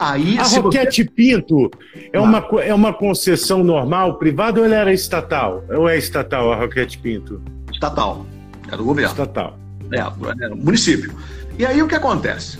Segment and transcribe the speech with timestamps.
[0.00, 1.70] Aí, A Roquete Pinto
[2.10, 5.62] é, uma, é uma concessão normal, privada, ou ela era estatal?
[5.68, 7.42] Ou é estatal a Roquete Pinto?
[7.66, 7.74] você...
[7.74, 8.24] Estatal.
[8.72, 9.10] É do governo.
[9.10, 9.58] Estatal.
[9.92, 11.14] É, é, município.
[11.58, 12.56] E aí o que acontece?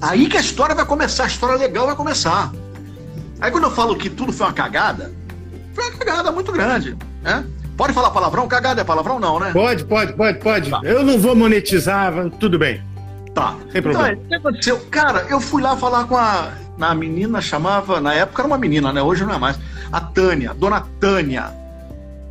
[0.00, 2.50] Aí que a história vai começar, a história legal vai começar.
[3.38, 5.12] Aí quando eu falo que tudo foi uma cagada,
[5.74, 7.44] foi uma cagada muito grande, né?
[7.76, 8.48] Pode falar palavrão?
[8.48, 9.20] Cagada é palavrão?
[9.20, 9.50] Não, né?
[9.52, 10.70] Pode, pode, pode, pode.
[10.70, 10.80] Tá.
[10.82, 12.82] Eu não vou monetizar, tudo bem.
[13.36, 13.54] Tá.
[13.70, 14.06] Sem Então, problema.
[14.08, 14.80] aí, o que aconteceu?
[14.90, 16.52] Cara, eu fui lá falar com a.
[16.80, 18.00] A menina chamava.
[18.00, 19.02] Na época era uma menina, né?
[19.02, 19.58] Hoje não é mais.
[19.92, 21.52] A Tânia, dona Tânia.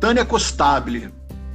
[0.00, 1.08] Tânia Costabile.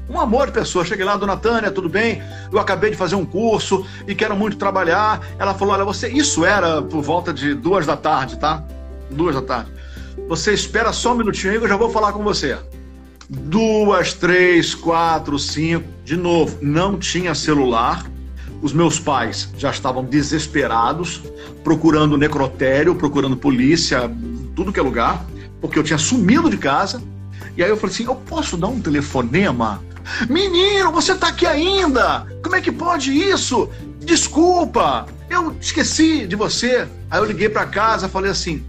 [0.09, 0.85] Um amor de pessoa.
[0.85, 2.21] Cheguei lá, dona Tânia, tudo bem?
[2.49, 5.19] Eu acabei de fazer um curso e quero muito trabalhar.
[5.37, 6.07] Ela falou: olha, você.
[6.07, 8.63] Isso era por volta de duas da tarde, tá?
[9.09, 9.69] Duas da tarde.
[10.29, 12.57] Você espera só um minutinho aí que eu já vou falar com você.
[13.29, 15.89] Duas, três, quatro, cinco.
[16.05, 18.05] De novo, não tinha celular.
[18.61, 21.21] Os meus pais já estavam desesperados,
[21.63, 24.11] procurando necrotério, procurando polícia,
[24.55, 25.25] tudo que é lugar,
[25.59, 27.01] porque eu tinha sumido de casa.
[27.57, 29.81] E aí eu falei assim: eu posso dar um telefonema?
[30.29, 32.27] Menino, você tá aqui ainda?
[32.43, 33.69] Como é que pode isso?
[33.99, 36.87] Desculpa, eu esqueci de você.
[37.09, 38.63] Aí eu liguei para casa, falei assim: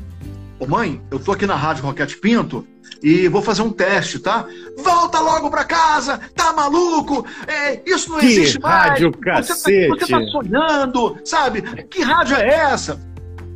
[0.62, 2.64] Ô mãe, eu tô aqui na Rádio Roquete Pinto
[3.02, 4.46] e vou fazer um teste, tá?
[4.78, 7.27] Volta logo pra casa, tá maluco?
[7.48, 8.90] É, isso não Que existe mais.
[8.90, 9.88] rádio Você tá- cacete.
[9.88, 11.62] Você tá, sonhando, sabe?
[11.86, 13.00] Que rádio é essa?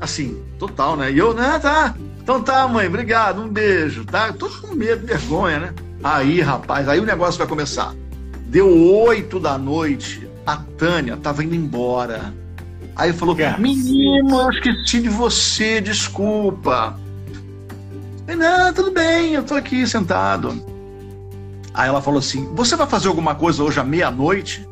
[0.00, 1.12] Assim, total, né?
[1.12, 1.94] E eu, né, tá.
[2.20, 4.32] Então tá, mãe, obrigado, um beijo, tá?
[4.32, 5.74] Tô com medo, vergonha, né?
[6.02, 7.94] Aí, rapaz, aí o negócio vai começar.
[8.48, 8.68] Deu
[9.04, 12.34] oito da noite, a Tânia tava indo embora.
[12.97, 13.61] Aí falou, Cacete.
[13.61, 16.98] menino, eu esqueci de você, desculpa.
[18.27, 20.61] Eu, não, tudo bem, eu tô aqui sentado.
[21.74, 24.67] Aí ela falou assim: Você vai fazer alguma coisa hoje à meia-noite?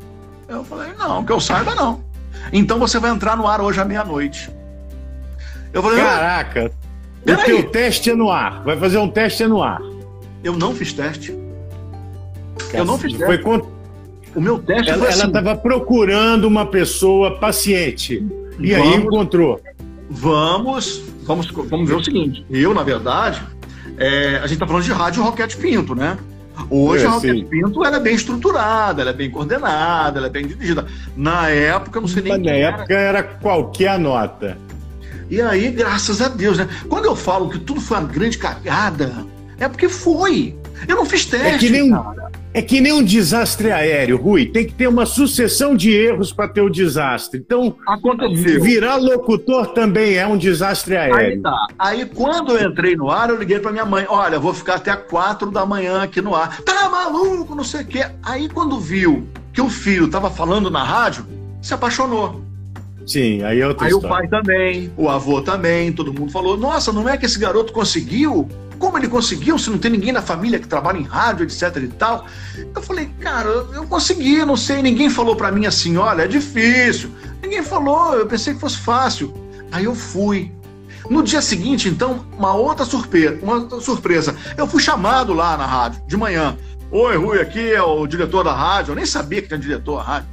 [0.49, 2.03] Eu falei: Não, que eu saiba, não.
[2.51, 4.49] Então você vai entrar no ar hoje à meia-noite.
[5.71, 6.71] Eu falei: Caraca,
[7.21, 8.63] o teu teste é no ar.
[8.63, 9.79] Vai fazer um teste é no ar.
[10.43, 11.31] Eu não fiz teste.
[12.73, 13.25] Eu não fiz teste.
[13.25, 13.69] Foi con-
[14.35, 18.25] O meu teste Ela foi assim: estava procurando uma pessoa paciente.
[18.59, 19.05] E aí Vamos.
[19.05, 19.59] encontrou.
[20.09, 22.45] vamos, vamos, vamos ver o seguinte.
[22.49, 23.41] Eu, na verdade,
[23.97, 26.17] é, a gente tá falando de rádio Roquete Pinto, né?
[26.69, 27.45] Hoje É, a Roquete sim.
[27.45, 30.85] Pinto ela é bem estruturada, ela é bem coordenada, ela é bem dirigida.
[31.15, 32.77] Na época, não sei nem Mas na quem era.
[32.77, 34.57] época era qualquer nota.
[35.29, 36.67] E aí, graças a Deus, né?
[36.87, 39.25] Quando eu falo que tudo foi uma grande cagada,
[39.59, 40.55] é porque foi.
[40.87, 41.47] Eu não fiz teste.
[41.47, 42.31] É que nem cara.
[42.55, 44.45] É que nem um desastre aéreo, Rui.
[44.45, 47.37] Tem que ter uma sucessão de erros para ter o desastre.
[47.45, 48.63] Então, Aconteceu.
[48.63, 51.41] virar locutor também é um desastre Aí aéreo.
[51.41, 51.67] tá.
[51.77, 54.75] Aí quando eu entrei no ar, eu liguei pra minha mãe: olha, eu vou ficar
[54.75, 56.61] até quatro da manhã aqui no ar.
[56.61, 58.05] Tá maluco, não sei o quê.
[58.23, 61.25] Aí quando viu que o filho tava falando na rádio,
[61.61, 62.41] se apaixonou.
[63.05, 64.29] Sim, aí é outra Aí o história.
[64.29, 68.47] pai também, o avô também, todo mundo falou: nossa, não é que esse garoto conseguiu?
[68.79, 71.87] Como ele conseguiu se não tem ninguém na família que trabalha em rádio, etc e
[71.87, 72.25] tal?
[72.75, 74.81] Eu falei, cara, eu consegui, não sei.
[74.81, 77.09] Ninguém falou pra mim assim: olha, é difícil.
[77.41, 79.33] Ninguém falou, eu pensei que fosse fácil.
[79.71, 80.51] Aí eu fui.
[81.09, 84.35] No dia seguinte, então, uma outra surpresa, uma outra surpresa.
[84.57, 86.57] Eu fui chamado lá na rádio, de manhã.
[86.91, 88.91] Oi, Rui, aqui é o diretor da rádio.
[88.91, 90.29] Eu nem sabia que tinha diretor da rádio.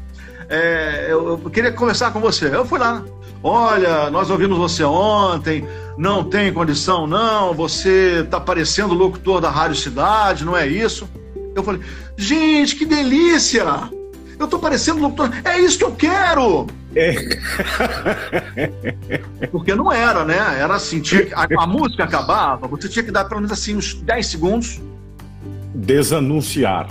[0.48, 2.54] É, eu, eu queria conversar com você.
[2.54, 3.04] Eu fui lá.
[3.42, 5.66] Olha, nós ouvimos você ontem.
[5.96, 7.54] Não tem condição, não.
[7.54, 11.08] Você tá parecendo locutor da Rádio Cidade, não é isso?
[11.54, 11.80] Eu falei,
[12.16, 13.64] gente, que delícia!
[14.38, 15.30] Eu tô parecendo locutor.
[15.44, 16.66] É isso que eu quero!
[16.94, 17.14] É.
[19.50, 20.38] Porque não era, né?
[20.58, 23.94] Era assim, tinha a, a música acabava, você tinha que dar pelo menos assim uns
[23.94, 24.80] 10 segundos.
[25.74, 26.88] Desanunciar.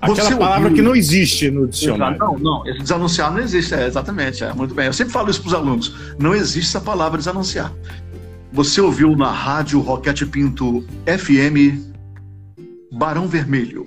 [0.00, 0.74] Aquela Você palavra ouviu?
[0.74, 2.18] que não existe no dicionário.
[2.18, 4.86] Não, não, esse desanunciar não existe, é, exatamente, é, muito bem.
[4.86, 7.72] Eu sempre falo isso para os alunos, não existe essa palavra desanunciar.
[8.52, 11.92] Você ouviu na rádio Roquete Pinto FM
[12.92, 13.86] Barão Vermelho,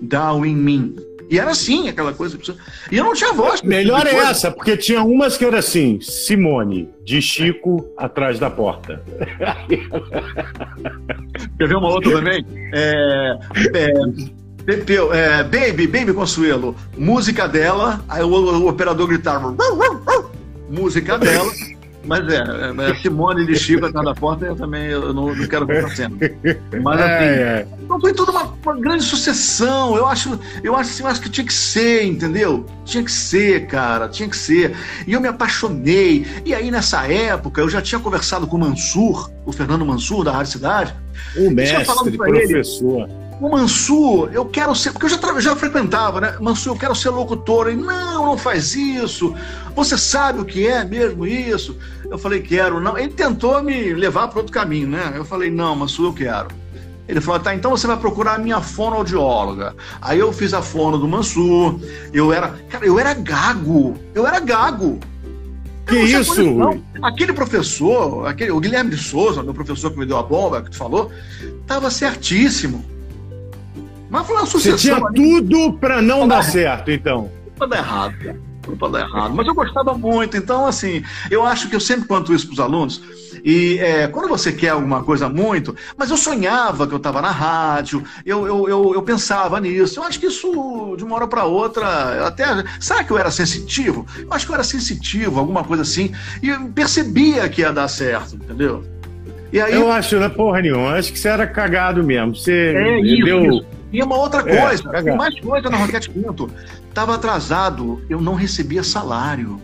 [0.00, 0.96] Down em mim.
[1.28, 2.38] E era assim, aquela coisa.
[2.90, 3.60] E eu não tinha voz.
[3.60, 4.30] Melhor tipo de é coisa.
[4.30, 9.02] essa, porque tinha umas que era assim: Simone, de Chico, atrás da porta.
[11.58, 12.46] Quer ver uma outra também?
[12.72, 13.38] É,
[13.74, 13.92] é,
[15.12, 19.54] é, Baby, Baby Consuelo, música dela, aí o, o operador gritava,
[20.70, 21.50] música dela,
[22.06, 25.66] mas é, é, Simone de Chico atrás da porta, eu também eu não, não quero
[25.66, 26.16] ver essa cena.
[26.82, 27.66] Mas assim, É, é.
[27.82, 29.96] então foi toda uma, uma grande sucessão.
[29.96, 32.66] Eu acho, eu acho, assim, eu acho que tinha que ser, entendeu?
[32.84, 34.76] Tinha que ser, cara, tinha que ser.
[35.06, 36.26] E eu me apaixonei.
[36.44, 40.32] E aí, nessa época, eu já tinha conversado com o Mansur, o Fernando Mansur, da
[40.32, 40.94] Rádio Cidade.
[41.36, 42.18] O mestre, ele.
[42.18, 43.08] professor.
[43.40, 44.92] O Mansur, eu quero ser.
[44.92, 46.36] Porque eu já, já frequentava, né?
[46.40, 47.68] Mansur, eu quero ser locutor.
[47.68, 49.34] Ele, não, não faz isso.
[49.74, 51.76] Você sabe o que é mesmo isso?
[52.10, 52.80] Eu falei, quero.
[52.80, 52.96] Não.
[52.96, 55.12] Ele tentou me levar para outro caminho, né?
[55.14, 56.48] Eu falei, não, Mansur, eu quero.
[57.08, 59.76] Ele falou, tá, então você vai procurar a minha fonoaudióloga.
[60.00, 61.78] Aí eu fiz a fono do Mansur.
[62.12, 62.48] Eu era.
[62.70, 63.96] Cara, eu era gago.
[64.14, 64.98] Eu era gago.
[65.86, 66.42] Que isso?
[67.00, 70.70] Aquele professor, aquele, o Guilherme de Souza, meu professor que me deu a bomba, que
[70.70, 71.12] tu falou,
[71.62, 72.95] estava certíssimo.
[74.16, 74.78] Mas uma sucessão.
[74.78, 77.30] Você tinha tudo para não dar certo, então.
[77.58, 78.40] Para dar errado, cara.
[78.78, 79.34] Para dar errado.
[79.34, 80.36] Mas eu gostava muito.
[80.38, 83.02] Então, assim, eu acho que eu sempre conto isso para os alunos.
[83.44, 87.30] E é, quando você quer alguma coisa muito, mas eu sonhava que eu estava na
[87.30, 90.00] rádio, eu, eu, eu, eu, pensava nisso.
[90.00, 92.46] Eu acho que isso, de uma hora para outra, até.
[92.80, 94.06] Será que eu era sensitivo?
[94.18, 96.10] Eu acho que eu era sensitivo, alguma coisa assim,
[96.42, 98.82] e percebia que ia dar certo, entendeu?
[99.52, 102.34] Aí, eu acho, né, porra nenhuma, acho que você era cagado mesmo.
[102.34, 103.44] Você é, isso, deu.
[103.44, 103.75] Isso.
[103.92, 106.50] E uma outra é, coisa, é, tem mais coisa na Roquete Pinto.
[106.92, 109.60] Tava atrasado, eu não recebia salário.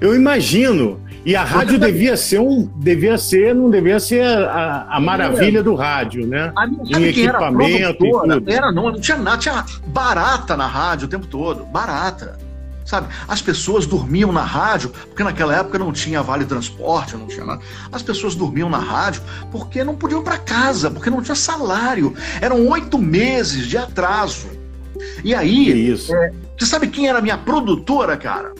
[0.00, 1.00] Eu imagino.
[1.24, 2.70] E a rádio devia ser um.
[2.76, 6.52] Devia ser, não devia ser a, a maravilha do rádio, né?
[6.56, 8.50] A em equipamento era e tudo.
[8.50, 11.64] Era, não, não tinha nada, tinha barata na rádio o tempo todo.
[11.66, 12.38] Barata.
[12.88, 13.08] Sabe?
[13.28, 17.60] As pessoas dormiam na rádio, porque naquela época não tinha vale transporte, não tinha nada.
[17.92, 19.20] As pessoas dormiam na rádio
[19.52, 22.14] porque não podiam para casa, porque não tinha salário.
[22.40, 24.46] Eram oito meses de atraso.
[25.22, 26.14] E aí, isso.
[26.14, 28.54] É, você sabe quem era a minha produtora, cara?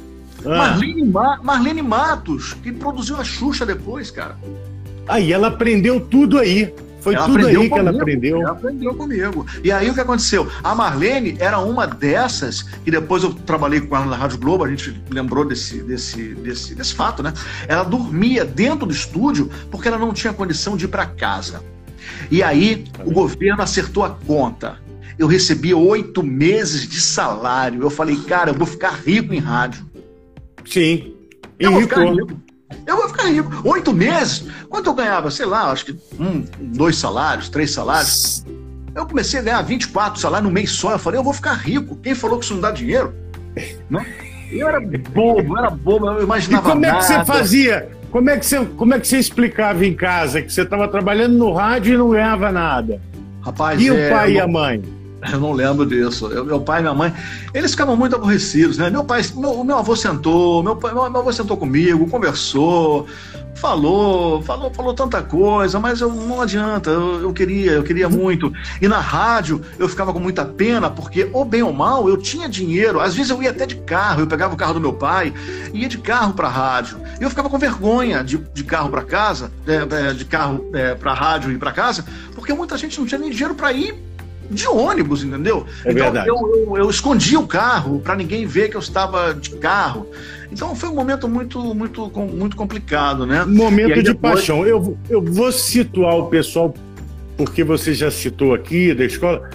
[0.45, 0.59] Ah.
[0.59, 4.37] Marlene, Ma Marlene Matos, que produziu a Xuxa depois, cara.
[5.09, 6.75] Aí ela aprendeu tudo aí.
[7.09, 8.43] Foi ela tudo aí comigo, que ela aprendeu.
[8.43, 9.47] Ela aprendeu comigo.
[9.65, 10.49] E aí o que aconteceu?
[10.63, 14.69] A Marlene era uma dessas, que depois eu trabalhei com ela na Rádio Globo, a
[14.69, 17.33] gente lembrou desse, desse, desse, desse fato, né?
[17.67, 21.63] Ela dormia dentro do estúdio porque ela não tinha condição de ir para casa.
[22.31, 24.79] E aí o governo acertou a conta.
[25.19, 27.83] Eu recebia oito meses de salário.
[27.83, 29.85] Eu falei, cara, eu vou ficar rico em rádio.
[30.65, 31.15] Sim.
[31.59, 32.48] E eu vou ficar rico.
[32.87, 33.51] Eu vou ficar rico.
[33.65, 34.47] Oito meses?
[34.69, 35.31] Quanto eu ganhava?
[35.31, 38.45] Sei lá, acho que um, dois salários, três salários.
[38.95, 40.93] Eu comecei a ganhar 24 salários no mês só.
[40.93, 41.97] Eu falei, eu vou ficar rico.
[41.97, 43.15] Quem falou que isso não dá dinheiro?
[43.89, 44.05] Não?
[44.51, 46.69] Eu era bobo, eu era bobo, eu imaginava.
[46.69, 47.91] E como é que você fazia?
[48.11, 51.37] Como é que você, como é que você explicava em casa que você estava trabalhando
[51.37, 53.01] no rádio e não ganhava nada?
[53.43, 54.35] Rapaz, e é, o pai eu...
[54.35, 54.83] e a mãe?
[55.33, 56.27] Eu não lembro disso.
[56.29, 57.13] Eu, meu pai e minha mãe,
[57.53, 58.89] eles ficavam muito aborrecidos, né?
[58.91, 63.07] Meu pai, meu, meu avô sentou, meu, pai, meu, meu avô sentou comigo, conversou,
[63.55, 68.53] falou, falou, falou tanta coisa, mas eu, não adianta, eu, eu, queria, eu queria muito.
[68.81, 72.49] E na rádio eu ficava com muita pena, porque, ou bem ou mal, eu tinha
[72.49, 73.01] dinheiro.
[73.01, 75.35] Às vezes eu ia até de carro, eu pegava o carro do meu pai,
[75.73, 76.99] ia de carro para rádio.
[77.21, 80.95] E eu ficava com vergonha de, de carro para casa, é, é, de carro é,
[80.95, 82.05] para a rádio e para casa,
[82.35, 84.09] porque muita gente não tinha nem dinheiro para ir
[84.51, 85.67] de ônibus, entendeu?
[85.85, 86.29] É então verdade.
[86.29, 90.07] Eu, eu, eu escondi o carro para ninguém ver que eu estava de carro.
[90.51, 93.45] Então foi um momento muito, muito, muito complicado, né?
[93.45, 94.35] Momento de depois...
[94.35, 94.67] paixão.
[94.67, 96.75] Eu, eu vou situar o pessoal,
[97.37, 99.49] porque você já citou aqui da escola.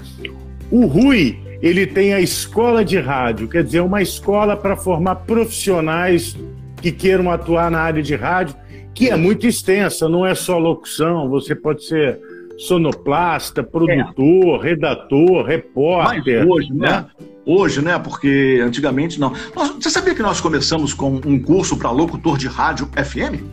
[0.69, 6.37] O Rui, ele tem a escola de rádio, quer dizer, uma escola para formar profissionais
[6.81, 8.55] que queiram atuar na área de rádio,
[8.93, 12.19] que é muito extensa, não é só locução, você pode ser
[12.57, 14.69] sonoplasta, produtor, é.
[14.69, 16.39] redator, repórter.
[16.39, 16.89] Mas hoje, né?
[16.89, 17.05] né?
[17.45, 17.99] Hoje, né?
[17.99, 19.33] Porque antigamente não.
[19.55, 23.43] Nós, você sabia que nós começamos com um curso para locutor de rádio FM?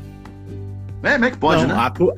[1.03, 1.83] É, como é que pode, não, né?
[1.83, 2.13] Atu...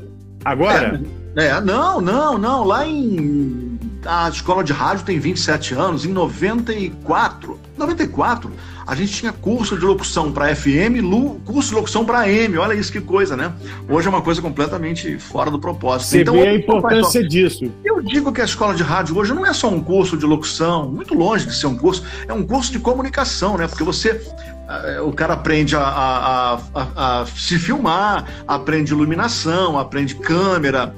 [0.44, 1.00] Agora?
[1.36, 2.64] É, é, não, não, não.
[2.64, 3.78] Lá em.
[4.04, 7.58] A escola de rádio tem 27 anos, em 94.
[7.82, 8.52] 94
[8.86, 11.00] a gente tinha curso de locução para FM,
[11.44, 12.58] curso de locução para AM.
[12.58, 13.52] Olha isso que coisa, né?
[13.88, 16.10] Hoje é uma coisa completamente fora do propósito.
[16.10, 17.70] Você então, vê a importância disso.
[17.84, 20.90] Eu digo que a escola de rádio hoje não é só um curso de locução,
[20.90, 23.68] muito longe de ser um curso, é um curso de comunicação, né?
[23.68, 24.20] Porque você
[24.68, 30.94] eh, o cara aprende a, a, a, a, se filmar, aprende iluminação, aprende câmera,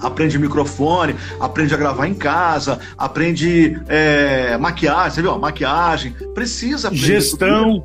[0.00, 5.38] aprende microfone, aprende a gravar em casa, aprende é, maquiagem, você viu?
[5.38, 7.06] Maquiagem, precisa aprender.
[7.06, 7.84] Gestão,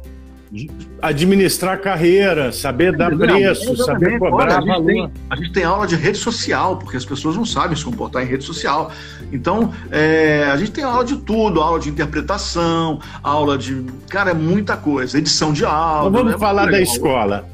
[1.02, 5.88] administrar carreira, saber dar preço, saber cobrar Olha, a, gente tem, a gente tem aula
[5.88, 8.92] de rede social, porque as pessoas não sabem se comportar em rede social.
[9.32, 13.86] Então, é, a gente tem aula de tudo, aula de interpretação, aula de.
[14.10, 16.10] Cara, é muita coisa, edição de aula.
[16.10, 16.38] Mas vamos né?
[16.38, 17.48] falar da escola.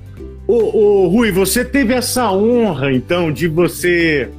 [0.48, 4.32] Ô, ô, Rui, você teve essa honra, então, de você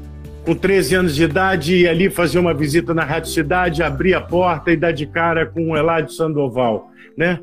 [0.49, 4.21] com 13 anos de idade, ir ali fazer uma visita na Rádio Cidade, abrir a
[4.23, 7.39] porta e dar de cara com o Eladio Sandoval, né?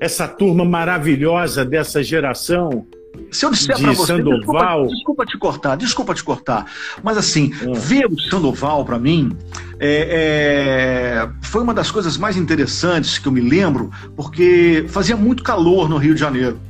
[0.00, 2.86] Essa turma maravilhosa dessa geração.
[3.28, 4.86] se eu disser para você, Sandoval...
[4.86, 7.72] desculpa, desculpa, te cortar, desculpa te cortar, mas assim, hum.
[7.72, 9.36] ver o Sandoval para mim
[9.80, 15.42] é, é, foi uma das coisas mais interessantes que eu me lembro, porque fazia muito
[15.42, 16.60] calor no Rio de Janeiro.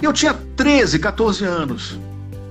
[0.00, 1.98] E eu tinha 13, 14 anos.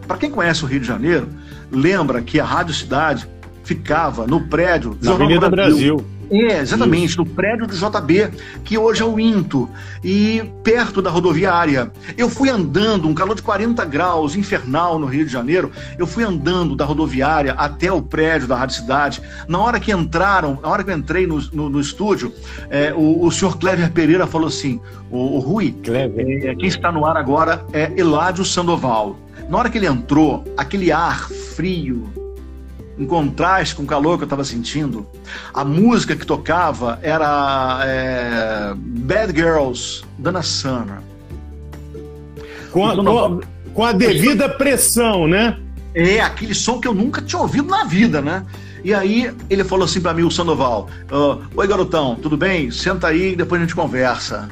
[0.05, 1.29] Para quem conhece o Rio de Janeiro,
[1.73, 3.27] lembra que a Rádio Cidade
[3.63, 5.97] ficava no prédio Na Avenida Brasil.
[5.97, 6.12] Brasil.
[6.31, 7.17] É, exatamente, Isso.
[7.17, 8.29] no prédio do JB,
[8.63, 9.69] que hoje é o Into,
[10.03, 11.91] e perto da rodoviária.
[12.17, 16.23] Eu fui andando, um calor de 40 graus, infernal no Rio de Janeiro, eu fui
[16.23, 19.21] andando da rodoviária até o prédio da Rádio Cidade.
[19.47, 22.33] Na hora que entraram, na hora que eu entrei no, no, no estúdio,
[22.69, 27.05] é, o, o senhor Clever Pereira falou assim: o, o Rui, é, quem está no
[27.05, 29.17] ar agora é Eládio Sandoval.
[29.49, 32.09] Na hora que ele entrou, aquele ar frio,
[32.97, 35.05] em contraste com o calor que eu estava sentindo.
[35.53, 40.99] A música que tocava era é, Bad Girls, Dana Summer.
[42.71, 43.41] Com a, com,
[43.73, 45.57] com a devida pressão, né?
[45.93, 48.43] É, aquele som que eu nunca tinha ouvido na vida, né?
[48.83, 52.69] E aí ele falou assim para mim, o Sandoval: uh, Oi, garotão, tudo bem?
[52.71, 54.49] Senta aí e depois a gente conversa.